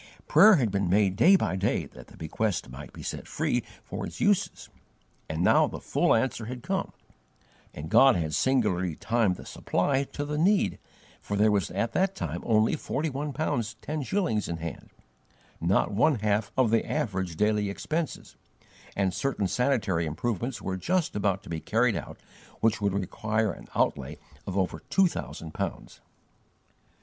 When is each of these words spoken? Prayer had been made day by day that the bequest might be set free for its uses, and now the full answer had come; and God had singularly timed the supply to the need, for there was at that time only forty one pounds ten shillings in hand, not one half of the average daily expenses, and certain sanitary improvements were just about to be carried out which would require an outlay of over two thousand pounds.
Prayer 0.27 0.55
had 0.55 0.71
been 0.71 0.89
made 0.89 1.15
day 1.15 1.35
by 1.35 1.55
day 1.55 1.85
that 1.85 2.07
the 2.07 2.17
bequest 2.17 2.71
might 2.71 2.91
be 2.91 3.03
set 3.03 3.27
free 3.27 3.61
for 3.83 4.03
its 4.03 4.19
uses, 4.19 4.67
and 5.29 5.43
now 5.43 5.67
the 5.67 5.79
full 5.79 6.15
answer 6.15 6.45
had 6.47 6.63
come; 6.63 6.91
and 7.71 7.87
God 7.87 8.15
had 8.15 8.33
singularly 8.33 8.95
timed 8.95 9.35
the 9.35 9.45
supply 9.45 10.05
to 10.05 10.25
the 10.25 10.39
need, 10.39 10.79
for 11.21 11.37
there 11.37 11.51
was 11.51 11.69
at 11.69 11.93
that 11.93 12.15
time 12.15 12.41
only 12.47 12.75
forty 12.75 13.11
one 13.11 13.31
pounds 13.31 13.75
ten 13.79 14.01
shillings 14.01 14.49
in 14.49 14.57
hand, 14.57 14.89
not 15.59 15.91
one 15.91 16.15
half 16.15 16.51
of 16.57 16.71
the 16.71 16.83
average 16.89 17.35
daily 17.35 17.69
expenses, 17.69 18.35
and 18.95 19.13
certain 19.13 19.47
sanitary 19.47 20.07
improvements 20.07 20.63
were 20.63 20.77
just 20.77 21.15
about 21.15 21.43
to 21.43 21.47
be 21.49 21.59
carried 21.59 21.95
out 21.95 22.17
which 22.59 22.81
would 22.81 22.93
require 22.93 23.51
an 23.53 23.67
outlay 23.75 24.17
of 24.47 24.57
over 24.57 24.79
two 24.89 25.05
thousand 25.05 25.53
pounds. 25.53 26.01